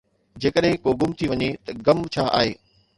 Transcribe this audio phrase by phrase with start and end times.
[0.41, 2.51] جيڪڏهن ڪو گم ٿي وڃي ته غم ڇا آهي؟